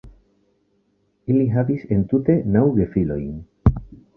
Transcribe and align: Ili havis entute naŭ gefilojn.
Ili 1.33 1.45
havis 1.57 1.85
entute 1.99 2.39
naŭ 2.57 2.65
gefilojn. 2.81 3.31